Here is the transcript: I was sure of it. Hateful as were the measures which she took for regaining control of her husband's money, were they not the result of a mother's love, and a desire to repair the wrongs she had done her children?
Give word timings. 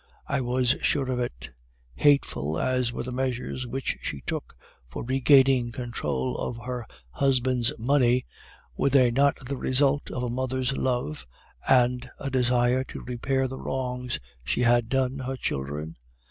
I 0.25 0.41
was 0.41 0.69
sure 0.81 1.11
of 1.11 1.19
it. 1.19 1.51
Hateful 1.93 2.57
as 2.59 2.91
were 2.91 3.03
the 3.03 3.11
measures 3.11 3.67
which 3.67 3.99
she 4.01 4.21
took 4.25 4.55
for 4.87 5.03
regaining 5.05 5.71
control 5.71 6.37
of 6.39 6.57
her 6.65 6.87
husband's 7.11 7.71
money, 7.77 8.25
were 8.75 8.89
they 8.89 9.11
not 9.11 9.37
the 9.45 9.57
result 9.57 10.09
of 10.09 10.23
a 10.23 10.29
mother's 10.31 10.75
love, 10.75 11.27
and 11.69 12.09
a 12.17 12.31
desire 12.31 12.83
to 12.85 13.01
repair 13.03 13.47
the 13.47 13.59
wrongs 13.59 14.19
she 14.43 14.61
had 14.61 14.89
done 14.89 15.19
her 15.19 15.35
children? 15.37 15.97